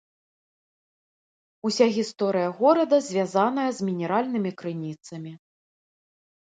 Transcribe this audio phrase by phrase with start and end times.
[1.69, 5.33] Уся гісторыя горада звязаная з мінеральнымі крыніцамі.